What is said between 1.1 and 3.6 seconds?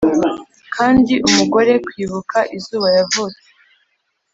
umugore- kwibuka izuba- yavutse.